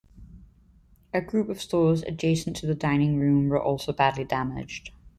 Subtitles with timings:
[1.13, 4.89] A group of stores adjacent to the dining room were also badly damaged.